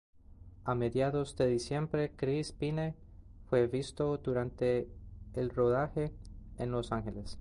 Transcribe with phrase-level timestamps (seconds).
[0.63, 2.95] A mediados de diciembre, Chris Pine
[3.47, 4.87] fue visto durante
[5.35, 6.11] el rodaje
[6.57, 7.29] en Los Ángeles.